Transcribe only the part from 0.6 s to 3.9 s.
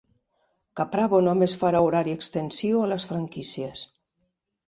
Caprabo només farà horari extensiu a les franquícies